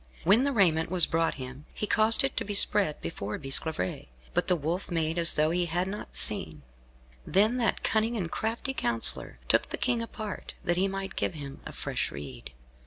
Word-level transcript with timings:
When 0.23 0.45
the 0.45 0.51
raiment 0.51 0.89
was 0.89 1.05
brought 1.05 1.35
him, 1.35 1.67
he 1.75 1.85
caused 1.85 2.23
it 2.23 2.35
to 2.37 2.43
be 2.43 2.55
spread 2.55 2.99
before 3.01 3.37
Bisclavaret, 3.37 4.07
but 4.33 4.47
the 4.47 4.55
Wolf 4.55 4.89
made 4.89 5.19
as 5.19 5.35
though 5.35 5.51
he 5.51 5.67
had 5.67 5.87
not 5.87 6.17
seen. 6.17 6.63
Then 7.23 7.57
that 7.57 7.83
cunning 7.83 8.17
and 8.17 8.31
crafty 8.31 8.73
counsellor 8.73 9.37
took 9.47 9.69
the 9.69 9.77
King 9.77 10.01
apart, 10.01 10.55
that 10.63 10.75
he 10.77 10.87
might 10.87 11.15
give 11.15 11.35
him 11.35 11.61
a 11.67 11.71
fresh 11.71 12.09
rede. 12.11 12.51